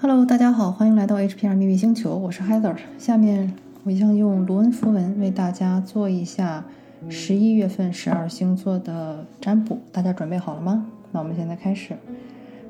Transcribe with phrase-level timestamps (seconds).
[0.00, 2.76] Hello，大家好，欢迎来到 HPR 秘密星球，我是 Heather。
[2.98, 3.52] 下面
[3.82, 6.64] 我将用卢恩符文为大家做一下
[7.08, 10.86] 十一月份十二星座的占卜，大家准备好了吗？
[11.10, 11.96] 那我们现在开始。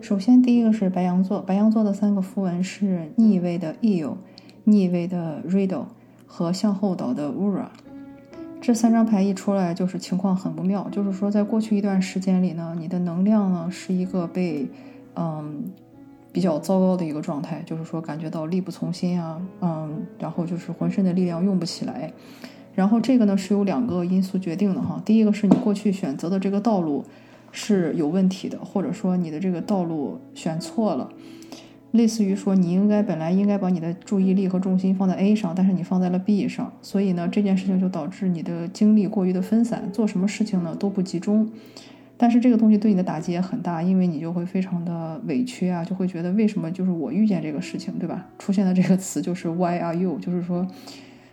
[0.01, 4.15] 首先，第一个是白羊座，白羊座的三个符文是逆位的 Eel、
[4.65, 5.85] 逆位的 Riddle
[6.27, 7.67] 和向后倒的 Ura。
[8.63, 14.67] 这三张牌一出来，就是情况很不妙，就是说在过去一段时间里呢，你的能量呢是一个被
[15.15, 15.65] 嗯。
[16.39, 22.13] 比较糟糕的一个状态，就是说感觉到力不从心啊，嗯，然后就是浑身的力量用不起来。
[22.77, 27.05] 然后这个呢是有两个因素决定的哈，第一个是你过去选择的这个道路
[27.51, 31.09] 是有问题的，或者说你的这个道路选错了，
[31.91, 41.51] 类似于说你应该本来应该把你的注意力和重心放在 A 上，但是你放在了 B 上，所以呢这件事情就导致你的精力过于的分散，做什么事情呢都不集中。
[42.21, 48.27] 但是这个东西对你的打击也很大，因为你就会非常的委屈啊，就会觉得为什么就是我遇见这个事情，对吧？
[48.41, 50.19] 出现的这个词就是 Why are you？
[50.19, 50.67] 就是说，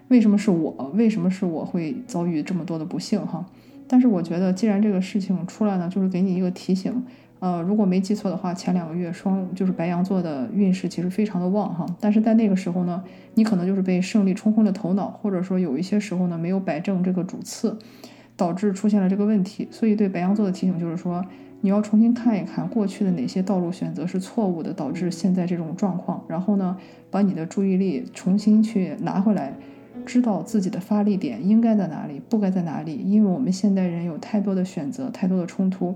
[0.09, 0.91] 为什么是我？
[0.94, 3.44] 为什么是我会遭遇这么多的不幸哈？
[3.88, 7.03] 但是我觉得，既然这个事情出来呢，就是给你一个提醒。
[7.39, 11.86] 呃，如果没记错的话，前两个月双就是白羊座的运势其实非常的旺哈。
[12.00, 17.78] 但是在那个时候呢，你可能就是被胜利冲昏了头脑，或者说有一些时候呢没有摆正这个主次。
[18.38, 21.23] 导致出现了这个问题，所以对白羊座的提醒就是说，
[21.61, 26.23] 你要重新看一看过去的哪些道路选择是错误的，导致现在这种状况。
[26.28, 26.78] 然后呢，
[27.09, 29.53] 把你的注意力重新去拿回来，
[30.06, 32.95] 知道自己的发力点应该在哪里，不该在哪里。
[32.95, 35.95] 因为我们现代人有太多的选择，太多的冲突，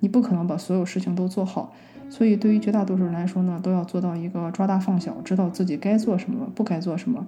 [0.00, 1.72] 你不可能把所有事情都做好。
[2.10, 7.26] 所以对于绝大多数人来说呢，都要做到一个抓大放小，知道自己该做什么，不该做什么，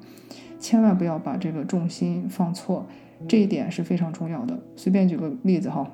[0.58, 2.86] 千万不要把这个重心放错。
[3.28, 4.58] 这一点是非常重要的。
[4.76, 5.88] 随便举个例子哈，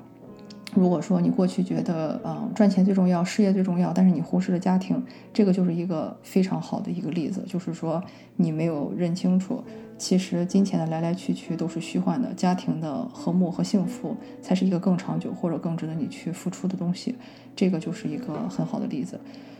[0.73, 5.01] 如果说你过去觉得，嗯，赚钱最重要，事业最重要，但是你忽视了家庭，
[5.33, 8.03] 这个就是一个非常好的一个例子，就是说
[8.35, 9.63] 你没有认清楚，
[9.97, 17.15] 其实金钱的来来去去都是虚幻的，家庭的和睦和幸福才是一个更长久或者更值得你去付出的东西，
[17.55, 19.19] 这个就是一个很好的例子。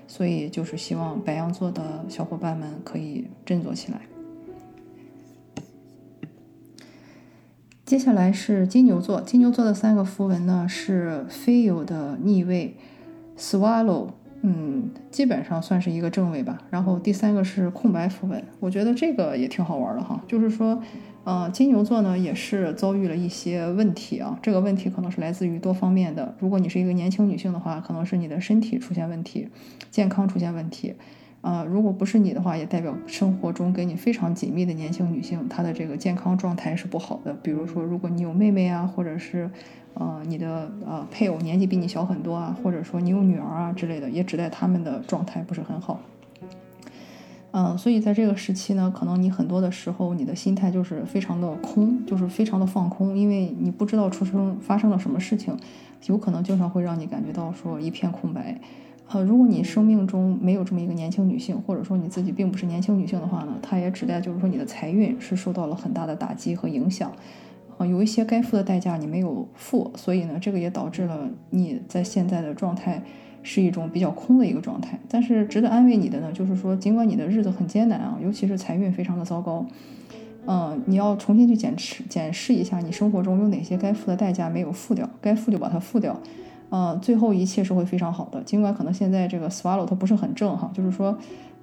[0.09, 4.00] 所以就是希望白羊座的小伙伴们可以振作起来。
[7.88, 12.75] 接下来是金牛座，金牛座的三个符文呢是 Feel 的逆位
[13.38, 14.09] ，Swallow，
[14.42, 16.62] 嗯，基本上算是一个正位吧。
[16.70, 20.22] 然后第三个是空白符文，我觉得这个也挺好玩的哈。
[20.28, 20.84] 就是说，
[21.24, 24.38] 呃，金牛座呢也是遭遇了一些问题啊。
[24.42, 26.36] 这个问题可能是来自于多方面的。
[26.40, 29.48] 如果你是一个年轻女性的话，可能是你的身体出现问题，
[29.90, 30.94] 健康出现问题。
[31.42, 37.34] 啊，如果不是你的话，也代表生活中跟你非常紧密的年轻女性，她的这个健康状态是不好的。
[37.42, 39.50] 比如说，如果你有妹妹啊，或者是，
[39.94, 46.02] 呃，你的呃配偶年纪比你小很多啊，或者说你有女儿啊之类的，也指代他们的状态不是很好。
[47.52, 55.56] 嗯，所以在这个时期呢，可能你很多的时候，你的心态就是非常的空，就是非常的放空，因为你不知道出生发生了什么事情，
[56.08, 58.59] 有可能经常会让你感觉到说一片空白。
[59.09, 67.09] 呃，如果你生命中没有这么一个年轻女性，或者说你自己并不是年轻女性的话呢，它也指代就是说你的财运是受到了很大的打击和影响，
[67.78, 73.01] 啊，有一些该付的代价你没有付，所以呢，这个也导致了你在现在的状态
[73.44, 75.00] 是一种比较空的一个状态。
[75.07, 79.66] 但是值得安慰你的呢，就是说尽管你的日子很艰难啊，尤其是财运非常的糟糕，
[80.47, 86.19] 嗯，你要重新去检视检视一下你生活中有哪些该付的代价没有付掉，该付就把它付掉。
[86.69, 88.41] 嗯，最后一切是会非常好的。
[88.44, 91.17] 尽管可能现在这个 swallow 它不是很正哈，就是说，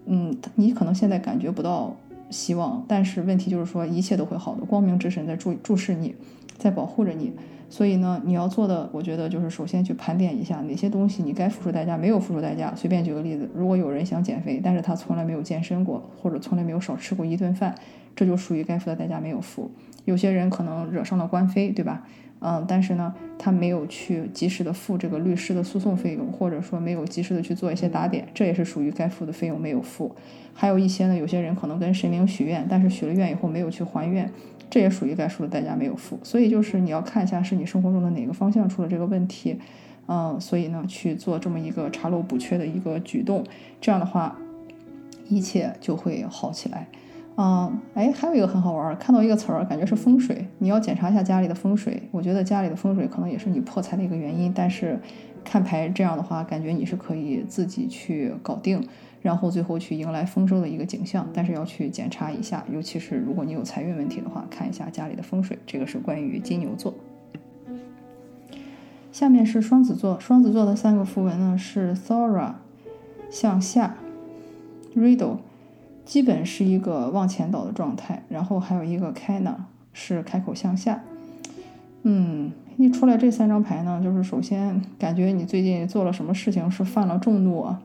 [0.06, 1.94] 嗯，你可能现在感觉不到
[2.30, 4.64] 希望，但是问题就是说一切都会好的。
[4.64, 6.14] 光明之神在注注视你，
[6.56, 7.32] 在保护着你。
[7.70, 12.72] 所以呢，你要做的，我觉得就是首先去盘点一下哪些东西你该付出代价没有付出代价。
[12.76, 17.74] 随便举个例子，如果有人想减肥，但是他从来没有健身过，或者从来没有少吃过一顿饭，
[18.14, 19.70] 这就属于该付的代价没有付。
[20.04, 22.06] 有些人可能惹上了官非，对吧？
[22.40, 30.14] 嗯，但是呢，他没有去及时的付这个律师的诉讼费用，或者说没有及时的去做一些打点，这也是属于该付的费用没有付。
[30.52, 34.30] 还有一些呢，有些人可能跟神明许愿，但是许了愿以后没有去还愿，
[34.68, 36.18] 这也属于该付的代价没有付。
[36.22, 39.58] 所以就是你要看一下是你生活中的哪个方向出了这个问题，
[40.06, 43.42] 嗯，所以呢去做这么一个查漏补缺的一个举动，
[43.80, 44.36] 这样的话
[45.28, 46.88] 一切就会好起来。
[47.36, 50.46] 嗯，哎，还有一个很好玩，看到一个词儿，感觉是风水。
[50.58, 52.00] 你要检查一下家里的风水。
[52.12, 54.52] 我觉得家里的风水可能也是你破财的一个原因。
[54.54, 55.00] 但是
[55.42, 58.80] 看牌这样的话，感觉你是可以自己去搞定，
[59.20, 61.28] 然后最后去迎来丰收的一个景象。
[61.34, 65.58] 但是要去检查一下，尤其是如果你有财运问题的话，看一下家里的风水。
[65.66, 66.94] 这个是关于金牛座。
[69.10, 72.52] 下面是双子座，双子座的三个符文呢是 Thora
[73.28, 73.96] 向下
[74.96, 75.38] Riddle
[76.04, 81.02] 基本是一个往前倒的状态，然后还有一个开呢是开口向下。
[82.02, 87.80] 嗯，一出来这三张牌呢，就是首先感觉你最近做了什么事情是犯了众怒啊，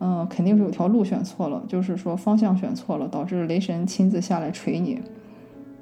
[0.00, 5.00] 嗯，肯定是有条路选错了，就是说方向选错了，导致雷神亲自下来锤你，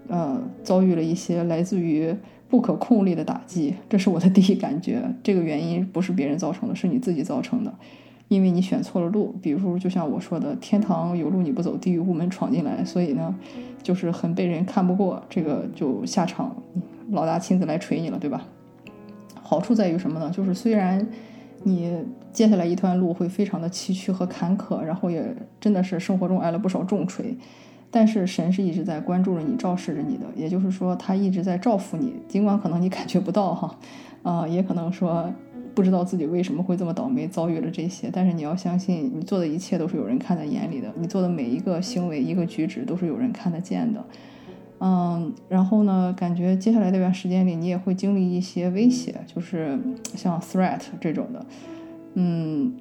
[0.09, 2.15] 呃，遭遇了一些来自于
[2.51, 5.03] 不可控力的打击，这是我的第一感觉。
[5.23, 7.73] 这个原因不是别人造成的，是你自己造成的。
[8.34, 13.34] 因为你选错了路，比如就像我说的，天堂有路你不走，地狱无门闯进来，所以呢，
[13.82, 16.56] 就是很被人看不过，这个就下场，
[17.11, 18.43] 老大亲自来锤你了，对吧？
[19.43, 20.31] 好处在于什么呢？
[20.31, 21.06] 就是虽然
[21.62, 21.94] 你
[22.32, 27.37] 接下来一段路会非常的崎岖和坎坷，然后也真的是生活中挨了不少重锤，
[27.90, 33.78] 但是神是一直在关注着你，照视着你的，也就是说他一直在照拂你，尽管可能你感觉不到哈，
[34.23, 35.31] 啊，也可能说。
[35.75, 38.11] 不知道自己为什么会这么倒霉，遭遇了这些。
[38.13, 44.05] 但是你要相信，你做的一切都是有人看在眼里的，你做的每一个行为、一个举止都是有人看得见的。
[44.81, 49.79] 嗯，然后呢，感觉接下来这段时间里，你也会经历一些威胁，就是
[50.17, 51.47] 像 threat 这种的。
[52.15, 52.75] 嗯，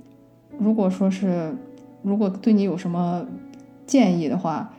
[0.58, 1.56] 如果说是，
[2.02, 3.26] 如果对你有什么
[3.86, 4.74] 建议的话，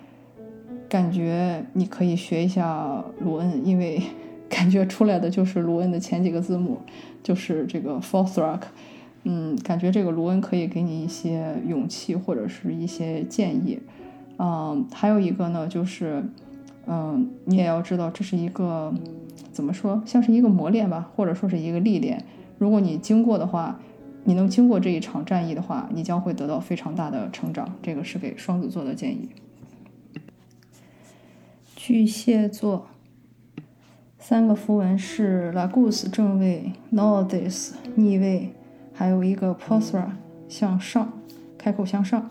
[0.88, 4.02] 感觉你可以学一下卢恩，因为
[4.52, 6.78] 感觉出来的就是卢恩的前几个字母。
[7.24, 8.62] 就是这个 Fourth Rock，
[9.22, 13.78] 嗯，感觉这个卢恩可以给你一些勇气或者是一些建议，
[14.40, 16.24] 嗯，还有一个呢，就是，
[16.84, 18.92] 嗯，你也要知道这是一个
[19.52, 22.24] 怎么说，像是一个磨练吧，或者说是一个历练。
[22.58, 23.78] 如果你经过的话，
[24.24, 27.72] 你能经过这一场战役的话，你将会得到非常大的成长。
[27.80, 29.28] 这个是给双子座的建议。
[31.76, 32.88] 巨蟹座。
[34.24, 38.50] 三个符文是 Lagus 正位，Nodis 逆位，
[38.94, 40.04] 还有一个 Posra
[40.48, 41.12] 向上，
[41.58, 42.30] 开口向上。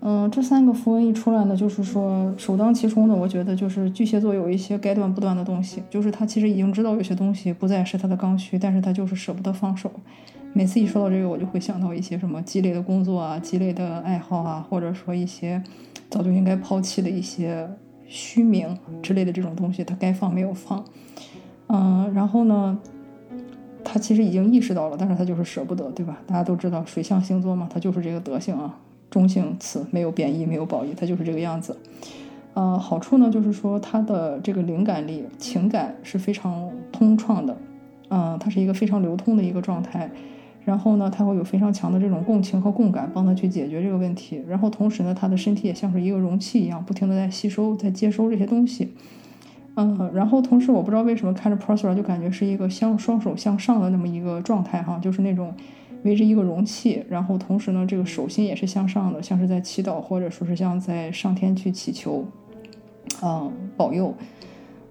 [0.00, 9.92] 嗯，这三个符文一出来呢，就是说首当其冲的，我觉得就是巨蟹座有一些该断不断的东西，就是他其实已经知道有些东西不再是他的刚需，但是他就是舍不得放手。
[10.54, 15.62] 每次一说到这个，我就会想到一些什么积累的工作啊，积累的爱好啊，或者说一些
[16.08, 17.68] 早就应该抛弃的一些
[18.06, 20.84] 虚名之类的这种东西，他该放没有放。
[21.68, 22.78] 嗯，然后呢，
[23.84, 26.18] 他其实已经意识到了，但是他就是舍不得，对吧？
[26.26, 28.78] 大家都知道水象星座嘛，他就是这个德性啊，
[29.10, 31.76] 中性词，没有贬义，没有褒义，他就是这个样子。
[32.54, 37.56] 呃，好处呢，就是说他的这个灵感力、情感是非常通畅的，
[38.08, 40.10] 嗯，他是一个非常流通的一个状态。
[40.66, 44.42] 然后呢，他会有非常强的这种共情和共感，帮他去解决这个问题。
[44.48, 48.92] 然后同时呢，他的身体也像是一个容器一样，不停的在吸收、在接收这些东西。
[49.76, 55.54] 嗯，然后同时我不知道为什么看着 Prosper 就感觉是一个向双手向上的那么一个状态哈，就是那种
[56.02, 62.24] 围着一个容器，然后同时呢这个手心也是向上的，像是在祈祷或者说是像在上天去祈求，
[63.22, 64.12] 嗯，保佑。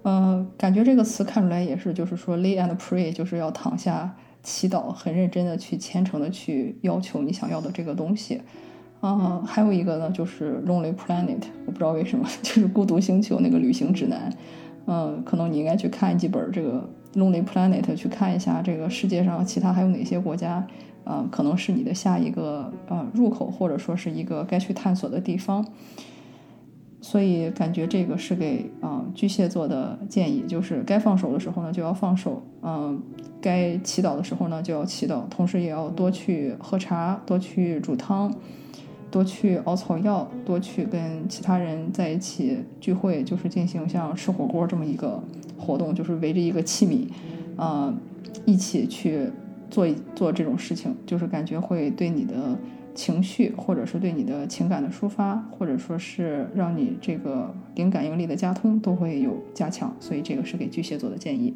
[0.04, 4.14] 嗯，感觉这个词看出来也是就是说 lay and pray，就是要躺下
[4.46, 8.40] 祈祷，很认真的去虔诚的去要求你想要的这个东西。
[9.00, 14.32] 啊，还有一个呢就是 Lonely Planet，我不知道为什么 就是孤独星球那个旅行指南。
[14.86, 16.88] 嗯，可能你应该去看几本这个
[17.18, 20.64] 《Lonely Planet》，去看一下这个世界上其他还有哪些国家，
[21.02, 25.66] 呃，可能是你的下一个呃入口，或者说是一个该去探索的地方。
[27.06, 33.00] 所以感觉这个是给啊巨蟹座的建议，就是该放手的时候呢就要放手，嗯，
[33.40, 38.34] 该祈祷的时候呢就要祈祷，同时也要多去喝茶，多去煮汤。
[39.08, 45.22] 多去熬草药，多去跟其他人在一起聚会，就是进行像吃火锅这么一个
[45.56, 47.06] 活动，就是围着一个器皿，
[47.56, 47.94] 啊，
[48.44, 49.30] 一起去
[49.70, 49.86] 做
[50.16, 52.34] 做这种事情，就是感觉会对你的
[52.96, 61.54] 情绪，或者是对你的情感的抒发，或者说是让你这个灵感应力的加通都会有加强，所以这个是给巨蟹座的建议。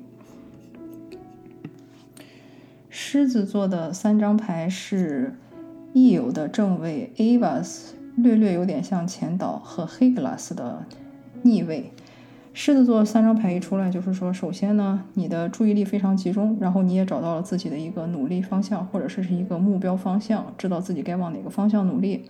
[2.88, 5.34] 狮子座的三张牌是。
[5.92, 10.86] 易有的正位 Avas 略略有点像前导和黑格拉斯的
[11.42, 11.90] 逆位。
[12.52, 22.24] 狮子座三张牌一出来，就是说，首先呢，你的注意力非常集中，然后你也找到了自己的一个努力方向，或者是是一个目标方向，知道自己该往哪个方向努力。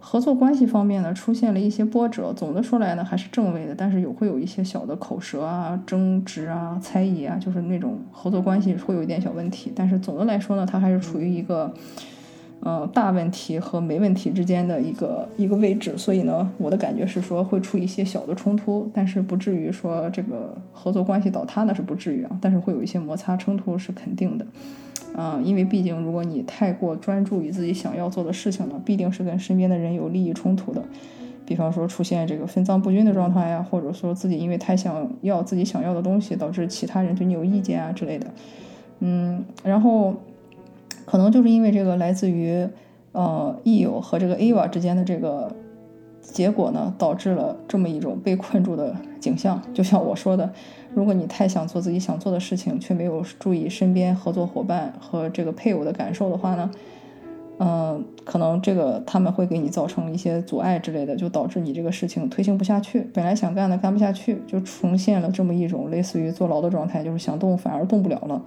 [0.00, 2.32] 合作关系方面呢，出现了一些波折。
[2.32, 9.70] 总的说来呢，还是正位的，但是有会有一些小的口舌啊、争执啊、猜疑啊，就是那种合作关系会有一点小问题。
[9.76, 11.74] 但是总的来说呢，它还是处于一个。
[12.60, 24.44] 呃，大问题和没问题之间的一个一个位置，所以呢，我的感觉是说会出一些小的冲突，但是不至于说这个合作关系倒塌，那是不至于啊，但是会有一些摩擦冲突是肯定的，
[25.14, 30.82] 啊，因为毕竟如果你太过专注于自己想要做的事情呢，必定是跟身边的人有利益冲突的，
[31.44, 38.26] 比方说出现这个分赃不均的状态呀，或者说自己因为太想要自己想要的东西，导致其他人对你有意见啊之类的，
[38.98, 40.14] 嗯，然后。
[41.06, 42.68] 可能就是因为这个来自于，
[43.12, 45.50] 呃，E 友和这个 Ava 之间的这个
[46.20, 49.62] 结果呢，导致了这么一种被困住的景象。
[49.72, 50.52] 就像我说的，
[50.92, 56.70] 如果你太想做自己想做的事情，却没有注意身边合作伙伴和这个配偶的感受的话呢，
[57.58, 63.06] 嗯，可能这个他们会给你造成一些阻碍之类的，就导致你这个事情推行不下去。
[63.14, 68.42] 本来想干的干不下去，就重现了这么一种类似于坐牢的状态，就是想动反而动不了了。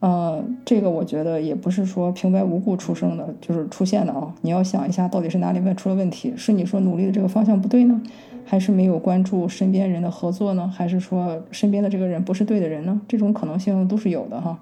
[0.00, 4.32] 呃，这个我觉得也不是说平白无故出生的，就是出现的啊。
[4.42, 6.32] 你要想一下，到底是哪里面出了问题？
[6.36, 8.00] 是你说努力的这个方向不对呢，
[8.44, 10.68] 还是没有关注身边人的合作呢？
[10.68, 13.00] 还是说身边的这个人不是对的人呢？
[13.08, 14.60] 这种可能性都是有的哈。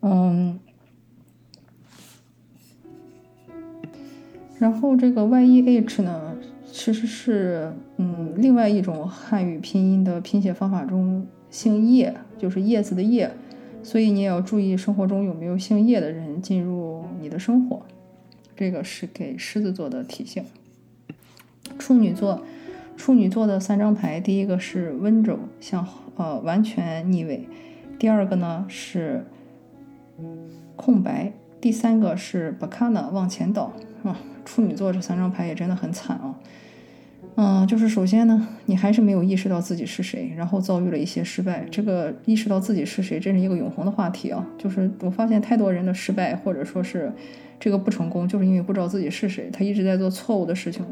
[0.00, 0.58] 嗯，
[4.58, 6.34] 然后这个 Y E H 呢，
[6.72, 13.30] 其实是嗯另外一种汉语拼音的拼写方法中姓叶，就是叶子的叶。
[13.86, 17.86] 所以你也要注意生活中有没有姓叶的人进入你的生活，
[18.56, 20.44] 这个是给狮子座的提醒。
[21.78, 22.42] 处女座，
[22.96, 27.46] 处女座的三张牌，第一个是温柔，向呃完全逆位；
[27.96, 29.24] 第二个呢是
[30.74, 34.18] 空白；第三个是巴卡纳往前倒啊。
[34.44, 36.34] 处女座这三张牌也真的很惨啊。
[37.38, 41.66] 嗯，就是首先呢，你还是没有意识到自己是谁，然后遭遇了一些失败。
[41.70, 44.46] 这个意识到自己是谁，这是一个永恒的话题啊。
[44.56, 47.12] 就是我发现太多人的失败，或者说是
[47.60, 49.50] 这个不成功，就是因为不知道自己是谁。
[49.52, 50.82] 他一直在做错误的事情，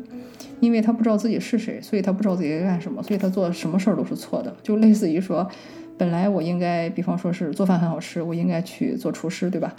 [0.60, 4.54] 因为他不知道自己是谁，所以他不知道自己该干什么，所以他做什么事儿都是错的。
[4.62, 5.48] 就类似于说，
[5.96, 9.74] 本来我应该，比方说是做饭很好吃，我应该去做厨师，对吧？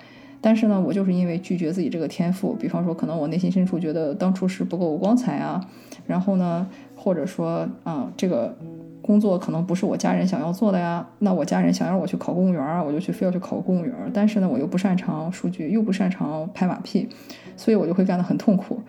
[0.45, 5.59] 但是呢，我就是因为拒绝自己这个天赋，比方说，可能我内心深处觉得当厨师不够光彩啊，
[6.05, 8.55] 然后呢，或者说啊，这个
[9.01, 17.09] 工作可能不是我家人想要做的呀，那我家人想让我去考公务员啊，我就去非要去考公务员，但是呢，我又不擅长数据，又不擅长拍马屁，
[17.57, 18.79] 所以我就会干得很痛苦，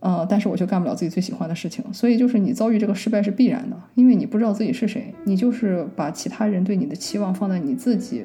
[0.00, 8.24] 呃，但是我却干不了自己最喜欢的事情，所以就是你遭遇这个失败是必然的，因为你不知道自己是谁，你就是把其他人对你的期望放在你自己。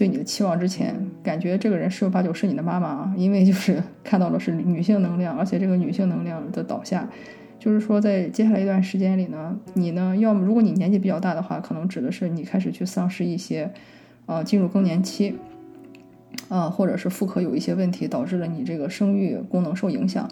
[0.00, 7.06] 对你的期望之前，感觉这个人十有八九是你的妈妈啊，因为就是 看到的是女性能量，而且这个女性能量的倒下，
[7.58, 13.70] 就是说在接下来一段时间里呢，你呢，要么如果你年纪比较大的话，可能指的是你开始去丧失一些，
[14.24, 15.36] 呃，进入更年期，
[16.48, 20.26] 啊，或者是妇科有一些问题，导致了你这个生育功能受影响。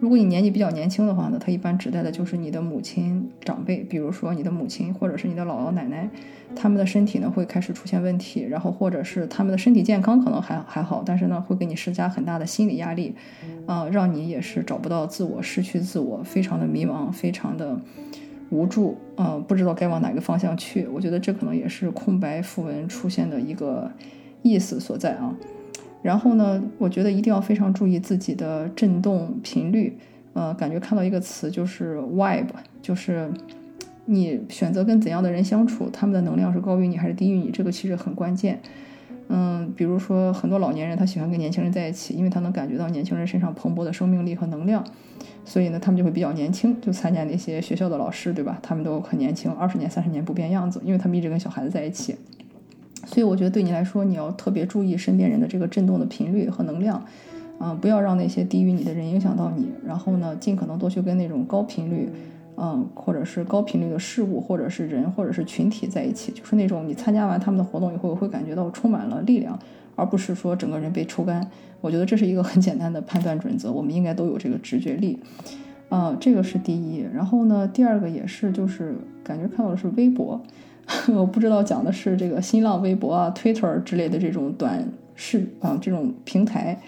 [0.00, 6.08] 如果你年纪比较年轻的话呢，它一般指代的就是你的母亲长辈，比如说你的母亲或者是你的姥姥奶奶，
[6.54, 13.14] 他们的身体呢会开始出现问题，然后或者是他们的身体健康可能还还好，但是呢会给你施加很大的心理压力，
[13.66, 17.80] 啊，让你也是找不到自我，失去自我，非常的迷茫，非常的
[18.50, 20.86] 无助，啊，不知道该往哪个方向去。
[20.88, 23.90] 我觉得这可能也是空白符文出现的一个
[24.42, 25.34] 意思所在啊。
[26.04, 29.96] 然后呢，我觉得一定要非常注意自己的振动频率。
[30.34, 32.48] 呃，感觉看到一个词就是 vibe，
[32.82, 33.30] 就是
[34.04, 38.60] 你选择跟怎样的人相处，他们的能量是高于你还是低于你，这个其实很关键。
[39.28, 44.84] 嗯，比如说很多老年人他喜欢跟年轻人在一起，因为他能感觉到年轻人身上蓬勃的生命力和能量，
[45.46, 46.78] 所以呢，他们就会比较年轻。
[46.82, 48.58] 就参加那些学校的老师，对吧？
[48.60, 52.14] 他们都很年轻，二十年、三十年不变样子，因为他们一直跟小孩子在一起。
[53.06, 57.04] 所以我觉得对你来说，你要特别注意身边人的这个震动的频率和能量，
[57.58, 59.68] 啊，不要让那些低于你的人影响到你。
[59.86, 62.08] 然后呢，尽可能多去跟那种高频率，
[62.56, 66.32] 嗯，或者是高频率的事物，或者是人，或者是群体在一起。
[66.32, 69.58] 就是那种你参加完他们的活动以后，会感觉到充满了力量，
[69.94, 71.46] 而不是说整个人被抽干。
[71.80, 75.18] 我觉得这是一个很简单的判断准则，我们应该都有这个直觉力，
[75.90, 77.04] 啊，这个是第一。
[77.12, 80.40] 然后呢，第二个也是，就是感觉看到的是微博。
[81.14, 86.78] 我不知道讲的是这个新浪微博啊、Twitter 之类的这种短视啊这种平台，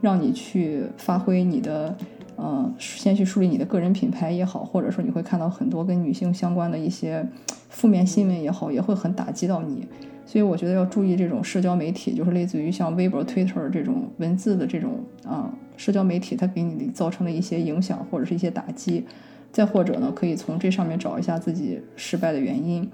[0.00, 1.96] 让你去发挥你的
[2.36, 7.26] 呃，先去树立你的个人品牌也好，或者说你会看到很多跟女性相关的一些
[7.70, 9.86] 负面新闻也好，也会很打击到你。
[10.26, 19.06] 所以我觉得要注意这种社交媒体，就是类似于像微博、Twitter 这种文字的这种啊社交媒体，它给你造成的一些影响或者是一些打击。
[19.52, 22.86] 再或者呢，可以从这上面找一下自己失败的原因。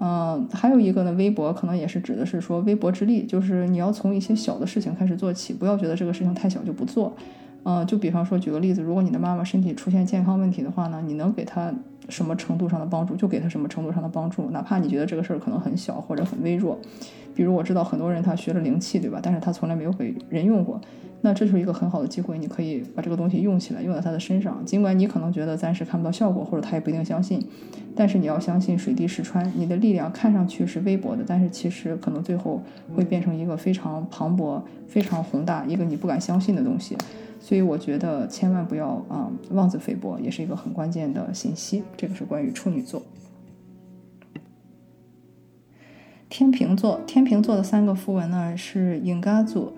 [0.00, 7.12] 嗯，还有一个呢，微博可能也是指的是说微薄之力，就是你要从一些小的事情开始做起，不要觉得这个事情太小就不做。
[7.64, 11.72] 嗯，就比方说举个例子，如果你的妈妈身体出现健康问题的话呢，你能给她
[12.08, 16.76] 什么程度上的帮助，就给她什么程度上的帮助，哪怕你觉得这个事儿可能很小或者很微弱。
[17.34, 19.20] 比如我知道很多人他学了灵气，对吧？
[19.22, 20.80] 但是他从来没有给人用过。
[21.24, 24.60] 那这是一个很好的机会，你可以把这个东西用起来，用在他的身上。
[24.66, 27.40] 尽管你可能觉得暂时看不到效果，或者他也不一定相信，
[27.94, 32.60] 但是你要相信水滴石穿，你的力量看上去是微薄的，但是其实可能最后
[32.96, 36.98] 会变成一个非常磅礴、非常宏大、一个你不敢相信的东西。
[37.38, 41.84] 所以我觉得千万不要啊妄自菲薄，也是一个很关键的信息。
[41.96, 43.00] 这个是关于处女座、
[46.28, 47.00] 天平座。
[47.06, 49.72] 天平座的三个符文呢是 i n g a z u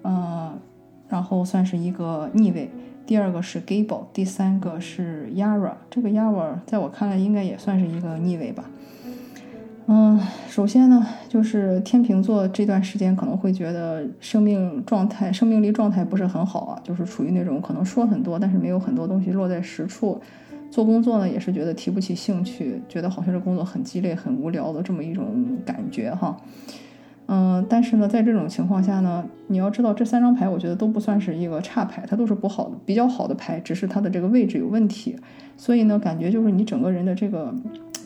[0.00, 0.58] 呃。
[1.08, 2.70] 然后算是一个逆位，
[3.06, 5.72] 第二个是 Gable，第三个是 Yara。
[5.90, 8.64] 这个 Yara 在我看来应该也算是一个逆位吧。
[9.90, 20.20] 嗯，首先呢，就是天秤座这段时间可能会觉得生命状态、生命力状态不是很好啊，就是处于那种可能说很多，但是没有很多东西落在实处。
[20.70, 26.36] 做工作呢，也是觉得提不起兴趣，觉得好像这工作很鸡肋、很无聊的这么一种感觉哈。
[27.30, 35.14] 嗯，但是呢，在这种情况下呢，你要知道这三张牌，我觉得都不算是一个差牌，它都是不好的、比较好的牌，只是它的这个位置有问题。
[35.58, 37.54] 所以呢，感觉就是你整个人的这个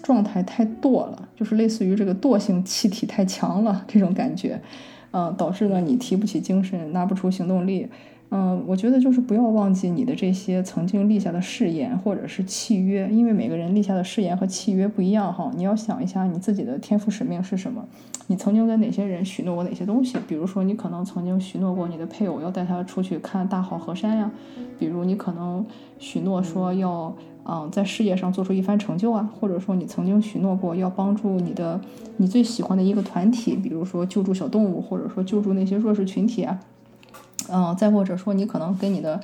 [0.03, 4.61] 状态太惰了，就是类似于这个惰性气体太强了这种感觉，
[5.13, 7.89] 嗯，导致呢你提不起精神，拿不出行动力。
[8.35, 15.53] 嗯，我觉得就是不要忘记你的这些曾经立下的誓言或者是契约，因为每个人立下的誓言和契约不一样哈。
[15.55, 17.87] 你要想一下你自己的天赋使命是什么，
[18.29, 20.17] 你曾经跟哪些人许诺过哪些东西？
[20.27, 24.31] 比如说你可能曾经许诺过你的配偶要带他出去看大好河山呀，
[24.79, 25.63] 比如你可能
[25.99, 31.79] 许诺说要嗯在事业上做出一番成就啊，或者说你曾经许诺过要帮助你的
[32.17, 36.59] 你最喜欢的一个团体，比如说救助小动物，或者说救助那些弱势群体啊。
[37.53, 39.21] 嗯，再或者说，你可能跟你的，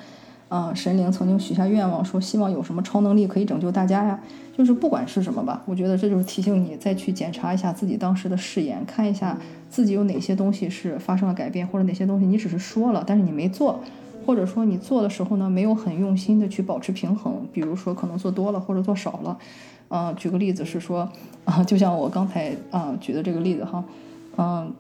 [0.51, 4.21] 嗯，神灵曾经许下愿望，说希望有什么超能力可以拯救大家呀。
[4.57, 9.39] 就是不管是什么吧，我觉得这就是提醒你再去检查一下自己当时的誓言，看一下
[9.71, 13.79] 自己有哪些东西是发生了改变，或者哪些东西你只是说了，但是你没做，
[14.27, 17.47] 或者说你做的时候呢，没有很用心的去保持平衡。
[17.53, 19.39] 比如说，可能做多了或者做少了。
[19.91, 21.09] 嗯，举个例子是说，
[21.45, 23.85] 啊， 就像我刚才啊举的这个例子哈，
[24.37, 24.73] 嗯。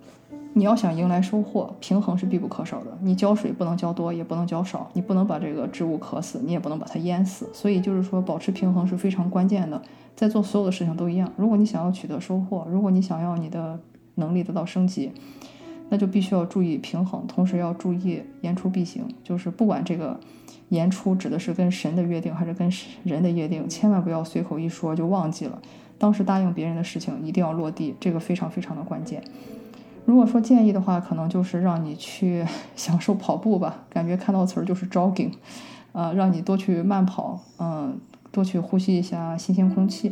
[0.54, 2.98] 你要想迎来收获，平衡是必不可少的。
[3.00, 7.48] 你浇水不能浇多，也不能浇少，你不能把这个植物渴死，你也不能把它淹死。
[7.52, 9.80] 所以就是说，保持平衡是非常关键的。
[10.16, 11.32] 在做所有的事情都一样。
[11.37, 13.78] 如果你想要取得收获，如果你想要你的
[14.16, 15.12] 能力得到升级，
[15.90, 19.06] 那就必须要注意平衡，同时要注意言出必行。
[19.22, 20.18] 就是不管这个
[20.70, 22.68] 言出指的是跟神的约定还是跟
[23.04, 25.62] 人的约定，千万不要随口一说就忘记了。
[25.98, 29.22] 当时答应别人的事情一定要落地，这个非常非常的关键。
[30.09, 32.42] 如果说建议的话，可能就是让你去
[32.75, 35.31] 享受跑步吧，感觉看到词儿就是 jogging，
[35.92, 38.01] 呃，让你多去慢跑，嗯，
[38.33, 40.11] 多去呼吸一下新鲜空气，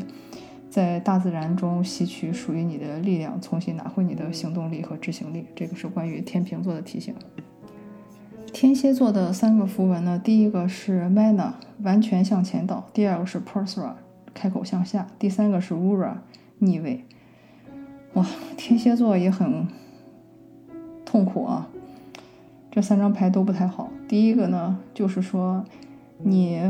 [0.68, 5.46] 在大自然中吸取属于你的力量，重新拿回你的行动力和执行力。
[5.54, 7.14] 这个是关于天平座的提醒。
[8.52, 13.92] 天蝎座的三个符文呢，第一个是 mana，完全向前倒；第二个是 persra，
[14.34, 16.16] 开口向下；第三个是 ura，
[16.58, 17.02] 逆位。
[18.12, 18.26] 哇，
[18.58, 19.66] 天蝎座也很。
[21.06, 21.66] 痛苦啊，
[22.70, 23.88] 这三张牌都不太好。
[24.06, 25.64] 第一个呢，就是说
[26.18, 26.60] 你，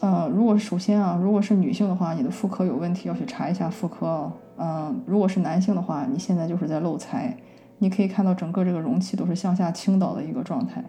[0.00, 4.32] 呃，如果首先啊，如果是女性的话，你的妇科有问题，要去查一下妇科哦。
[4.58, 7.34] 嗯，如果是男性的话，你现在就是在漏财。
[7.78, 10.82] 你可以看到整个这个容器都是向下倾倒的一个状态，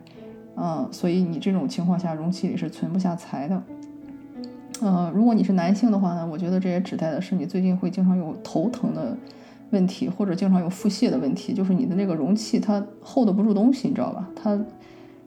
[0.55, 3.63] 嗯，所以你这种情况下，容器里是存不下财的。
[4.81, 9.17] 嗯，如果你是男性的话呢，我觉得这也指代的是你最近会经常有头疼的。
[9.75, 14.25] 问题或者经常有腹泻的问题，就是你的那个容器它 hold 不住东西，你知道吧？
[14.33, 14.57] 它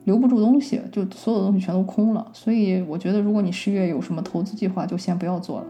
[0.05, 2.25] 留不住东西，就所有的东西全都空了。
[2.33, 5.67] 所以我觉得，如果你十月有什么投资计划，就先不要做了，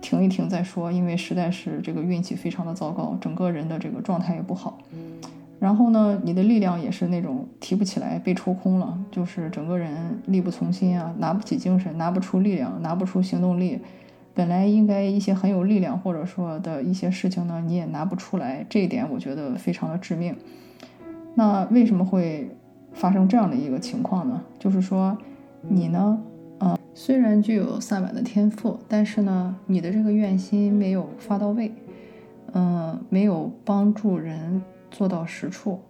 [0.00, 0.90] 停一停再说。
[0.90, 4.78] 因为实在是这个运气非常的糟糕，整个人的这个状态也不好。
[5.60, 9.92] 然后呢，你的力量也是那种提不起来，被抽空了，就是整个人
[10.26, 13.80] 力不从心啊，拿不起精神，拿不出力量，拿不出行动力。
[14.36, 20.36] 本来应该一些很有力量或者说的一些事情呢，你也拿不出来，这一点我觉得非常的致命。
[21.34, 22.50] 那为什么会
[22.92, 24.42] 发生这样的一个情况呢？
[24.58, 25.16] 就是说
[25.62, 26.22] 你呢，
[26.58, 31.72] 呃，虽然具有萨满的天赋，但是呢，你的这个愿心没有发到位，
[32.52, 35.80] 嗯，没有帮助人做到实处，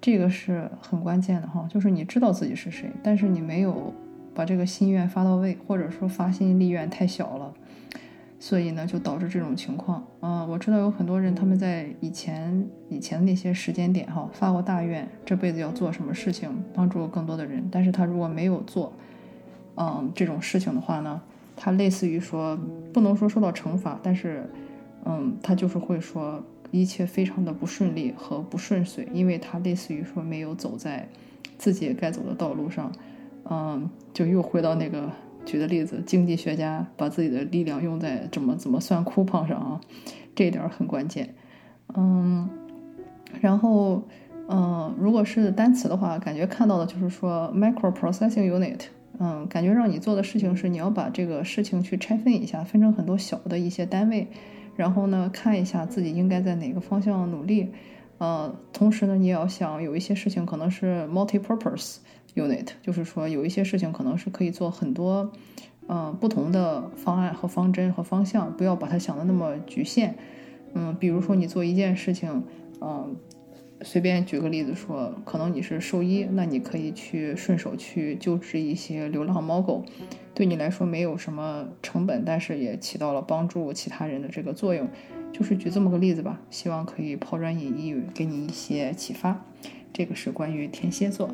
[0.00, 1.68] 这个是很关键的哈。
[1.70, 3.92] 就是你知道自己是谁，但是你没有
[4.34, 7.52] 把这个心愿发到位，或者说发心立愿太小了。
[8.40, 10.04] 所以呢，就导致这种情况。
[10.20, 18.92] 嗯，我知道有很多人他们在以前以前那些时间点哈发过大愿，这辈子要做什么事情帮助更多的人，但是他如果没有做，
[19.76, 21.22] 嗯，这种事情的话呢，
[21.54, 22.58] 他类似于说
[22.92, 24.50] 不能说受到惩罚，但是，
[25.04, 26.42] 嗯，他就是会说
[26.72, 31.08] 一切非常的不顺利和不顺遂，因为他类似于说没有走在
[31.58, 32.90] 自己该走的道路上，
[33.52, 35.10] 嗯，就又回到那个。
[35.44, 39.80] 举的例子，经济学家把自己的力量用在怎么怎么算 coupon 上啊，
[40.36, 41.34] 这一点很关键。
[41.96, 42.48] 嗯，
[43.40, 44.04] 然后，
[44.48, 48.82] 嗯，如果是单词的话，感觉看到的就是说 microprocessing unit，
[49.18, 54.28] 嗯，感觉让你做的事情是你要把这个事情去拆分一下，分成很多小的一些单位，
[54.76, 57.72] 然后呢，看一下自己应该在哪个方向努力。
[58.18, 61.96] 呃，同时呢，你也要想有一些事情可能是 multi-purpose。
[62.34, 65.30] Unit 就是说，有一些事情可能是可以做很多，
[65.86, 70.16] 呃，不同的方案和方针和方向，不要把它想的那么局限。
[70.74, 72.44] 嗯，比如说你做一件事情，
[72.80, 73.14] 嗯，
[73.82, 79.84] 随便举个例子说，可能你是兽医，那你可以去顺手去救治一些流浪猫狗，
[80.34, 84.88] 对你来说没有什么成本，但是也起到了帮助其他人的这个作用。
[85.30, 89.44] 就是举这么个例子吧，希望可以抛砖引玉，给你一些启发。
[89.92, 91.30] 这个是关于天蝎座。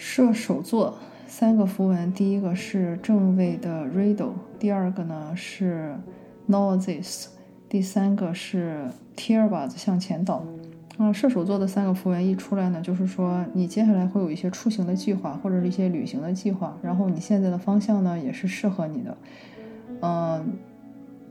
[0.00, 5.92] 射手座三个符文，第一个是正位的 Riddle，第二个呢是
[6.48, 7.26] Noses，
[7.68, 10.44] 第三个是 Tierba 向前倒。
[10.98, 19.16] 啊，射手座的三个符文一出来呢，就是说你接下来会有一些出行的计划，或者是一些旅行的计划，然后你现在的方向呢也是适合你的。
[20.00, 20.52] 嗯，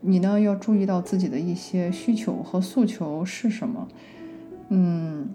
[0.01, 3.87] 你呢要注意到自己的一些需求和诉求是什么。
[4.67, 5.29] 嗯，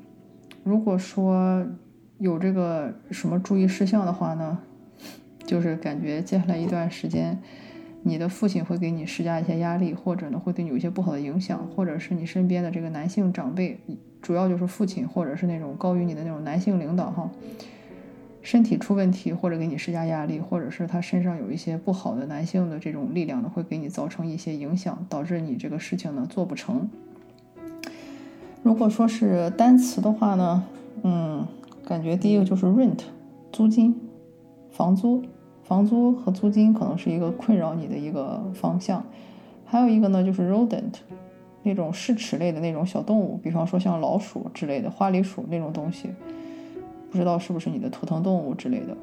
[0.63, 1.67] 如果说。
[2.23, 4.57] 有这个什么注意事项的话呢，
[5.45, 7.37] 就是感觉接下来一段时间，
[8.05, 13.77] 你的父亲会给你施加一些压力，或者呢会对你有一些不好的影响，或者是你身边的这个男性长辈，
[14.21, 17.29] 主要就是父亲或者是那种高于你的那种男性领导哈，
[18.41, 26.89] 身体出问题或者给你施加压力，或者是他身上有一些不好的男性的这种力量呢，会给你造成一些影响，导致你这个事情呢做不成。
[28.63, 30.65] 如果说是单词的话呢，
[31.03, 31.45] 嗯。
[31.85, 33.01] 感觉第一个就是 rent，
[33.51, 33.95] 租金，
[34.71, 35.23] 房租，
[35.63, 39.05] 房租和租金可能是一个困扰你的一个方向。
[39.65, 40.95] 还有一个呢，就是 rodent，
[41.63, 46.09] 那种视齿类的那种小动物，比方说像老鼠之类的，花栗鼠那种东西，
[47.11, 48.97] 不知道是不是你的图腾动物之类的。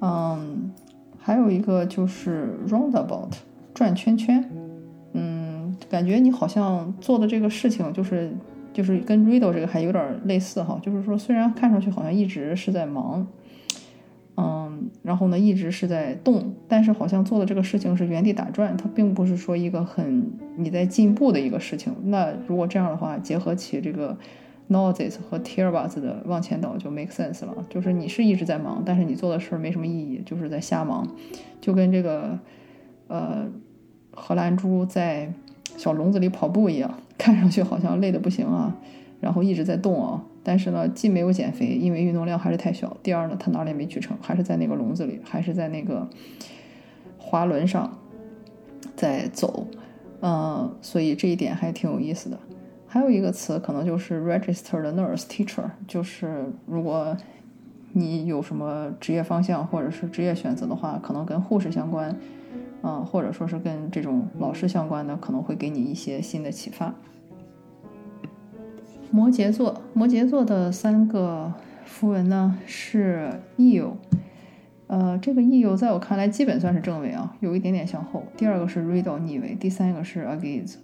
[0.00, 0.70] 嗯，
[1.18, 3.32] 还有一个就是 roundabout，
[3.74, 4.48] 转圈圈。
[5.12, 8.32] 嗯，感觉你好像做的这个事情就是。
[8.76, 13.26] 就是跟 Riddle 这个还有点类似哈，就是说虽然看上去好像一直是在忙，
[14.36, 21.90] 嗯，然后呢一直是在动，但是好像做的这个事情是原地打转，它并不是说一个很你在进步的一个事情。
[22.04, 24.14] 那如果这样的话，结合起这个
[24.68, 31.08] Noses 和 Tierbas 的往前倒就 make sense 了，就是你是一直在忙，但是你做的事儿没什么意义，就是在瞎忙，
[31.62, 32.38] 就跟这个
[33.08, 33.48] 呃
[34.10, 35.32] 荷兰猪在
[35.76, 36.92] 小笼子里跑步一样。
[37.18, 38.76] 看上去好像累得不行啊，
[39.20, 46.06] 然后一直在动啊，但是呢，既没有减肥，因为运动量还是太小；第二呢，他哪里也没去成，还是在那个笼子里，还是在那个
[47.16, 47.98] 滑轮上
[48.94, 49.66] 在走，
[50.20, 52.38] 嗯，所以这一点还挺有意思的。
[52.86, 57.16] 还有一个词可能就是 register the nurse teacher，就是如果
[57.94, 62.14] 你有什么职业方向或者是职业选择的话，可能跟护士相关。
[62.86, 66.94] 嗯，或者说是跟这种老师相关的，可能会给你一些新的启发。
[69.10, 71.52] 摩羯座，摩羯座的三个
[71.84, 73.94] 符文呢是 eel，
[74.86, 78.22] 呃，这个 eel 在我看来基本算是正位啊，有一点点向后。
[78.36, 80.76] 第二个是 riddle 逆位，第三个是 against。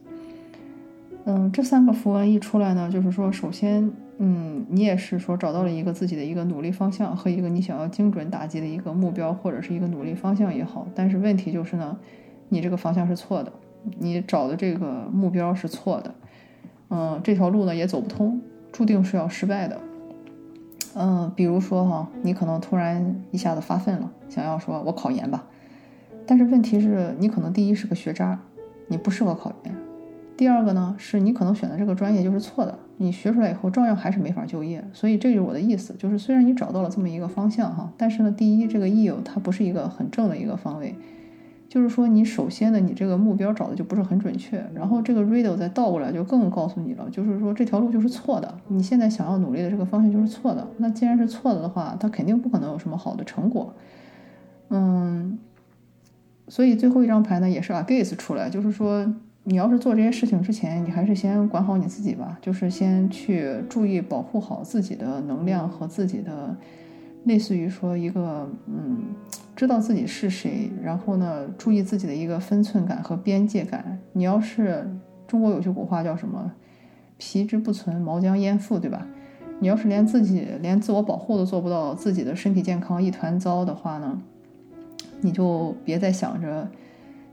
[1.24, 3.90] 嗯，这三个符文一出来呢，就是说，首先。
[4.24, 10.86] 嗯，你也是说找到了一个自己的一个努力方向和一个你想要精准打击的一个目标，或者是一个努力方向也好。
[10.94, 11.98] 但是问题就是呢，
[12.50, 13.52] 你这个方向是错的，
[13.98, 16.14] 你找的这个目标是错的。
[16.90, 19.80] 嗯，这条路呢也走不通，注定是要失败的。
[20.94, 25.44] 嗯，比如说哈，你可能突然一下子发奋了，想要说我考研吧。
[26.26, 28.38] 但是问题是你可能第一是个学渣，
[28.86, 29.74] 你不适合考研。
[30.36, 34.82] 第二个呢，是你可能选的这个专业就是错的，你学出来以后照样还是没法就业。
[34.92, 40.96] 所以这就是我的意思，就是虽然你找到了这么一个方向哈，但是呢，第一，这个 E 有它不是一个很正的一个方位，
[41.68, 44.64] 就是说你首先呢，你这个目标找的就不是很准确。
[44.74, 50.66] 然后这个 Riddle 再倒过来就更告诉你了，就是说这条路就是错的，你现在想要努力的这个方向就是错的。
[50.78, 53.74] 那既然是错的的话，它肯定不可能有什么好的成果。
[54.70, 55.38] 嗯。
[56.48, 59.06] 所以最后一张牌呢，也是 Against 出来，就是说
[59.44, 66.56] 你要是做这些事情之前，你还是先管好你自己吧，就是先去注意保护好自己的能量和自己的，
[67.24, 69.02] 类似于说一个嗯，
[69.56, 73.98] 知道自己是谁，然后呢，注意自己的一个分寸感和边界感。
[74.12, 74.88] 你要是
[75.26, 76.52] 中国有句古话叫什么
[77.18, 79.06] “皮之不存，毛将焉附”，对吧？
[79.58, 84.20] 你要是连自己连自我保护都做不到，自己的身体健康一团糟的话呢，
[85.20, 86.68] 你就别再想着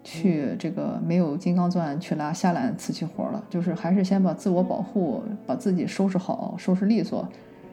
[0.04, 3.44] 去这个没有金刚钻去拉下揽瓷器活了。
[3.50, 7.28] 就是还是先把自我保护，把自己收拾好，收拾利索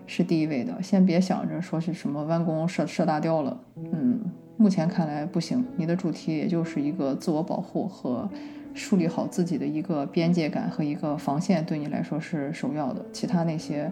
[0.07, 0.83] 是第一位的。
[0.83, 3.61] 先别想着说是什么弯弓射射大雕了。
[3.77, 4.21] 嗯，
[4.57, 5.65] 目前看来不行。
[5.77, 8.29] 你的主题也就是一个自我保护和
[8.75, 13.05] 树立好自己的一个边界感和一个防线，对你来说是首要的。
[13.13, 13.91] 其他那些。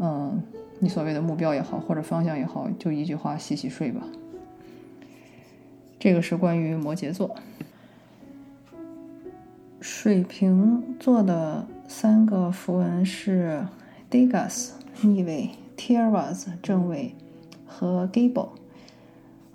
[0.00, 0.40] 嗯，
[0.78, 4.00] 你所谓的目标也好，或者方向也好，就一句话，洗洗睡吧。
[5.98, 7.34] 这个是关于摩羯座。
[9.80, 13.66] 水瓶座的三个符文是
[14.10, 14.70] Degas
[15.02, 17.14] 逆位、Tierras 正位
[17.66, 18.48] 和 Gable。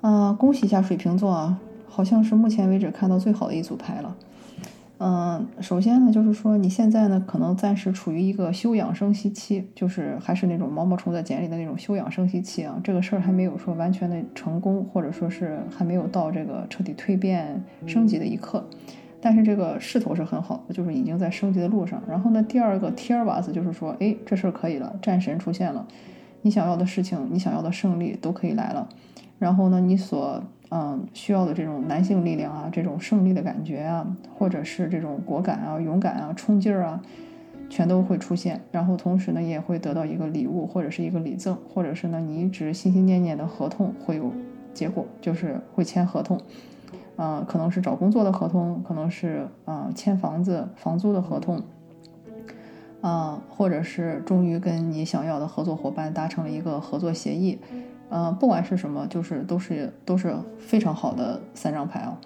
[0.01, 4.15] 啊，恭喜一下水瓶座啊，好像是目前为止看到最好的一组牌了。
[4.99, 12.79] 嗯，首先呢，就是说你现在呢，可能暂时处于一个休养生息期，就是还是那种毛毛虫在茧里的那种休养生息期啊。
[12.81, 18.65] 这个事儿还没有说完全的成功，或者说是还没有到这个彻底蜕变升级的一刻。
[19.19, 22.01] 但是这个势头是很好的，就是已经在升级的路上。
[22.07, 25.85] 然后呢，第二个 Tier 瓦斯就是说，哎，这事儿可以了，战神出现了，
[26.43, 28.87] 你想要的事情，你想要的胜利都可以来了。
[29.43, 37.01] 然后呢，你所嗯，需要的这种男性力量啊，这种胜利的感觉啊，或者是这种果敢啊、勇敢啊、冲劲儿啊，
[37.69, 38.61] 全都会出现。
[38.71, 44.31] 然后同时呢，也会得到一个礼物或者是一个礼赠，或者是呢，你一直心心念念的合同会有
[44.73, 46.39] 结果，就是会签合同。
[47.17, 51.61] 嗯，可能是找工作的合同，可能是啊签房子房租的合同，
[53.03, 57.59] 啊，或者是终于跟你想要的合作伙伴达成了一个合作协议。
[58.09, 62.17] 嗯，不管是什么，就是都是都是非常好的三张牌啊。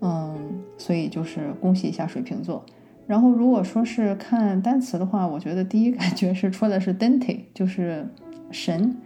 [0.00, 2.64] 嗯，所以就是恭喜一下水瓶座。
[3.06, 8.08] 然后如果说是看单词的话，我觉得第一感觉是出的是 dente，就是
[8.50, 8.96] 神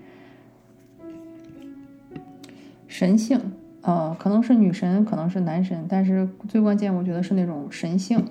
[2.87, 3.41] 神性。
[3.83, 8.23] 呃，可能是女神，可能是男神，但是最关键，我觉得是那种神性。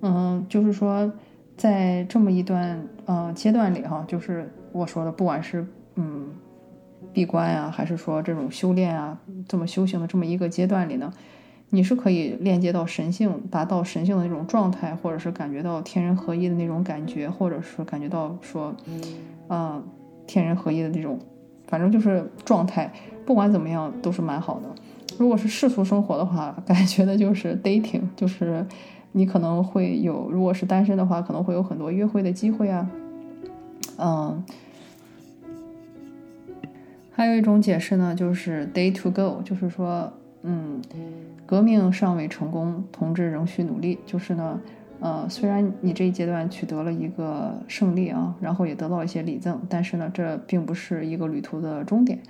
[0.00, 1.12] 嗯，就是说
[1.58, 5.66] 在这么一段呃阶段里哈，就是我说的，不管是
[5.96, 6.28] 嗯。
[7.12, 9.18] 闭关呀，还是说这种修炼啊，
[9.48, 11.10] 这么修行的这么一个阶段里呢，
[11.70, 18.74] 你是可以链接到神性，达到神性的那种状态，或者是感觉到天人合一的那种感觉，或者是感觉到说，
[19.48, 19.82] 嗯，
[20.26, 21.18] 天人合一的那种，
[21.66, 22.92] 反正就是状态。
[23.24, 24.68] 不管怎么样，都是蛮好的。
[25.16, 28.66] 如果是世俗生活的话，感觉的就是 dating，就是
[29.12, 32.88] 你可能会有，如果是单身的话，可能会有很多约会的机会啊，
[33.98, 34.44] 嗯。
[37.10, 40.08] 还有一种解释呢，就是 day to go，就是说，
[40.42, 40.80] 嗯，
[41.44, 43.98] 革命尚未成功，同志仍需努力。
[44.06, 44.60] 就是呢，
[45.00, 52.20] 呃，虽然你这一阶段取得了一个胜利啊，然后也得到了一些礼赠，但是呢，这并不是一个旅途的终点，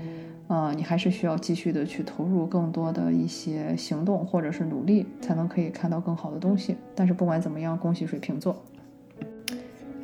[0.48, 6.76] 呃，你还是需要继续的去投入更多的一些行动或者是努力，才能可以看到更好的东西。
[6.94, 8.56] 但是不管怎么样，恭喜水瓶座，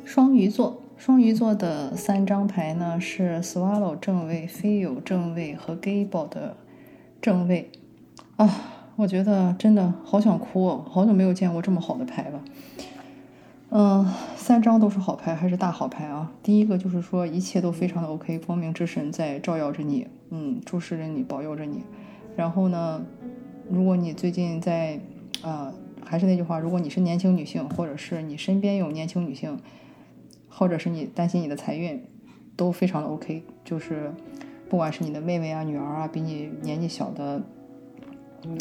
[0.05, 0.81] 双鱼座。
[0.97, 6.55] 双鱼座的三张牌呢是 Swallow 正位、f e l 正位和 Gable 的
[7.21, 7.69] 正位
[8.37, 8.49] 啊，
[8.95, 12.41] 我觉得真的好想哭哦，好久没有见过这么好的牌了。
[13.71, 16.31] 嗯，三张都是好牌，还是大好牌啊！
[16.41, 21.83] 第一个就是说一切都非常的 OK，光明之神在照耀着你，嗯，注视着你，保佑着你。
[22.35, 23.05] 然后呢，
[23.69, 24.99] 如果你最近在
[25.41, 29.59] 啊，还是那句话，如果你是年轻女性，或者是你身边有年轻女性。
[30.57, 32.01] 或者是你担心你的财运，
[32.55, 33.43] 都非常的 OK。
[33.65, 34.13] 就是
[34.69, 37.43] 不管是你的妹妹啊、女儿啊，比你年纪小的，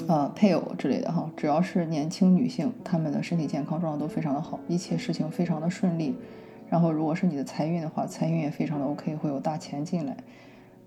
[0.09, 6.17] 呃，配偶之类的哈，只要是年轻女性，她们的身体健康状况都非常的好，一切事情非常的顺利。
[6.69, 10.17] 然后如果是你的财运的话，财运也非常的 OK，会有大钱进来。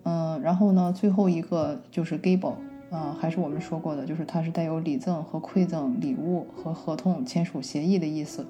[0.09, 2.53] 嗯，然后呢，最后一个就是 Gable，
[2.89, 8.47] 啊，还是我们说过的，就是它是带有礼赠和馈赠、礼物和合同签署协议的意思。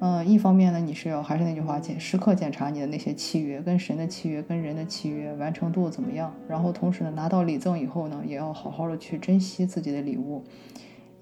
[0.00, 6.32] 嗯，一方面呢，你是要还是那句话，检时刻检查你的那些契约，跟神的契约，跟人的契约完成度怎么样？
[6.48, 10.42] 然后同时呢，拿到礼赠以后呢，也要好好的去珍惜自己的礼物，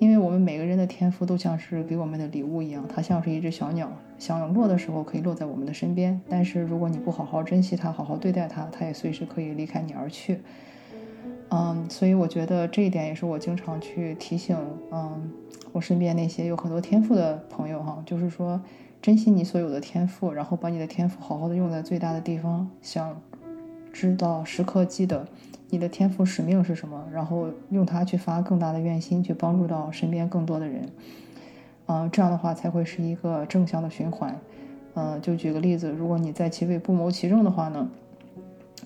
[0.02, 3.88] 因为我们每个人的天赋都像是给我们的礼物一样，它像是一只小鸟，
[4.18, 10.40] 想落的时候可以落在我们的身边，但是如果你不好好珍惜它，好好对待它，它也随时可以离开你而去。
[11.50, 14.56] 嗯，所以我觉得这一点也是我经常去提醒，
[14.90, 15.30] 嗯，
[15.70, 18.60] 我身边那些有很多天赋的朋友哈，就是说
[19.00, 23.16] 珍惜你所有的天赋，然后把你的天赋好好的用在最大的地方，想
[23.92, 25.28] 知道时刻记得
[25.72, 30.86] 你的天赋使命是什么，然后用它去发更大的愿心，去帮助到身边更多的人，
[31.86, 34.38] 嗯，这样的话才会是一个正向的循环。
[34.92, 37.88] 嗯，就举个例子，如果你在其位不谋其政的话呢？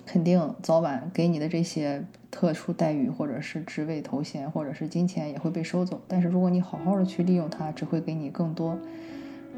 [0.05, 5.99] 肯定早晚给你的这些特殊待遇，或者是职位头衔，或者是金钱也会被收走。
[6.07, 8.79] 但是如果你好好的去利用它，只会给你更多。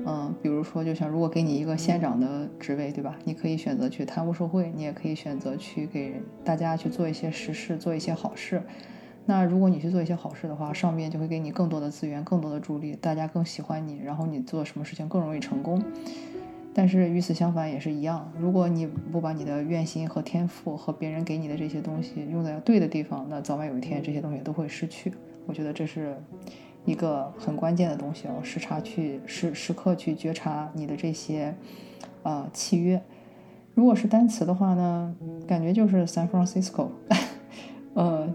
[0.06, 3.18] 嗯，比如说，就像如果给你一个县长的职位，对吧？
[3.26, 8.62] 你可以选择去贪污受贿，你也可以选择去给大家去做一些实事，做一些好事。
[9.26, 15.84] 那如果你去做一些好事的话，上面就会给你更多的资源，更多的助力，大家更喜欢你，然后你做什么事情更容易成功。
[16.74, 25.12] 但是与此相反也是一样，如果你不把你的愿心和天赋和别人给你的这些东西用在对的地方，那早晚有一天这些东西都会失去。
[25.46, 26.16] 我觉得这是
[26.89, 31.54] 一个很关键的东西哦，时差去时时刻去觉察你的这些
[32.23, 32.99] 啊契约。
[33.75, 35.15] 如果是单词的话呢，
[35.47, 36.88] 感觉就是 San Francisco，
[37.93, 38.28] 呃，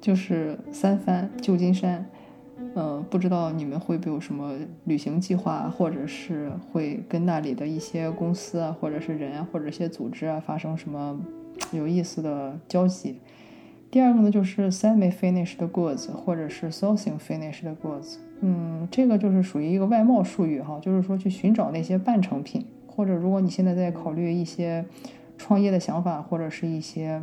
[0.00, 2.06] 就是三藩旧金山。
[2.74, 11.18] 呃，不知道你们会不会有什么旅行计划，或者是会跟那里的一些公司啊，或者是人啊，或者一些组织啊发生什么
[11.72, 13.18] 有意思的交集？
[13.90, 18.16] 第二个呢，就是 semi-finished goods，或者是 sourcing finished goods。
[18.40, 24.84] 嗯，这个就是属于一个外贸术语哈，就是说去寻找那些半成品，或者如果你现在在考虑一些
[25.36, 27.22] 创业的想法，或者是一些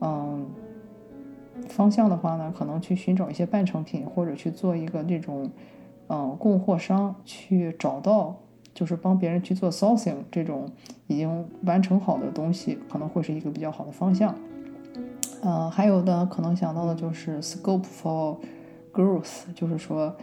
[0.00, 0.46] 嗯。
[1.68, 5.50] 方向的话呢，可能去寻找一些半成品，或者去做一个这种，
[6.06, 8.36] 嗯，供货商，去找到
[8.72, 10.70] 就是帮别人去做 sourcing 这种
[11.08, 14.32] 已经完成好的东西，可能会是一个比较好的方向。
[15.42, 18.36] 嗯，还有的可能想到的就是 scope for
[18.92, 20.14] growth，就是说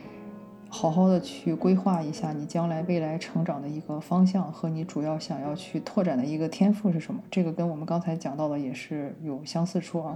[0.69, 7.19] 好好的去规划一下你将来未来成长的一个方向和你主要想要去拓展的一个天赋是什么。
[7.31, 10.15] 这个跟我们刚才讲到的也是有相似处啊。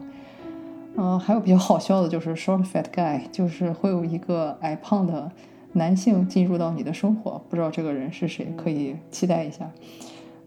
[0.98, 5.32] 嗯，还有比较好笑的就是 short fat guy，就是会有一个矮胖的
[5.74, 9.70] 男性进入到你的生活，不知道这个人是谁，可以期待一下。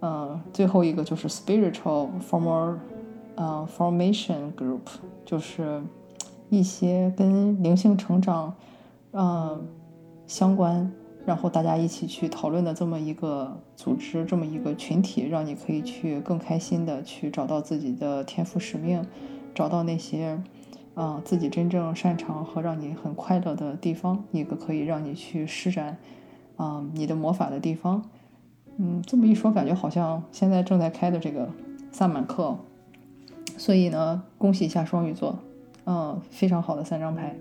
[0.03, 2.77] 嗯，最后一个就是 spiritual former
[3.35, 4.81] 呃，formation group，
[5.25, 5.83] 就是
[6.51, 8.55] 一些跟灵性成长，
[9.12, 9.66] 嗯，
[10.27, 10.92] 相关，
[11.25, 19.05] 然后大家一起去讨论的这么一个组织，这么一个群体，让你可以去更开心的去找到自己的天赋使命。
[19.55, 20.42] 找到那些，
[20.97, 25.99] 嗯，自己真正擅长和让你很快乐的地方，一个可以让你去施展，
[26.57, 28.03] 啊，你的魔法的地方。
[28.79, 31.49] 嗯，这么一说，感觉好像现在正在开的这个
[31.90, 32.59] 萨满课。
[33.62, 35.38] 所以呢，恭喜一下双鱼座，
[35.85, 37.33] 嗯，非常好的三张牌。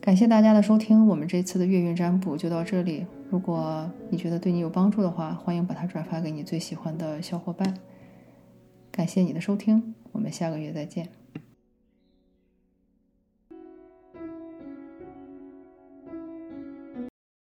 [0.00, 3.06] 感谢大家的收听，我们这次的月运占卜就到这里。
[3.30, 7.72] 如果你觉得对你有帮助的话，欢迎把它转发给你最喜欢的小伙伴。
[8.90, 9.94] 感谢你的收听。
[10.10, 11.08] 我们下个月再见。